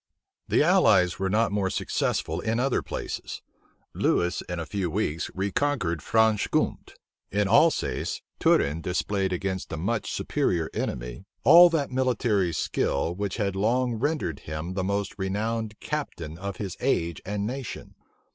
[0.47, 3.43] The allies were not more successful in other places.
[3.93, 6.95] Lewis in a few weeks reconquered Franche Gompte.
[7.31, 13.55] In Alsace, Turenne displayed, against a much superior enemy, all that military skill which had
[13.55, 17.93] long rendered him the most renowned captain of his age and nation.